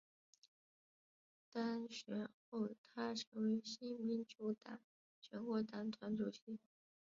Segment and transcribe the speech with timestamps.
[1.51, 4.79] 当选后她成为新民主党
[5.21, 6.57] 全国党团主席。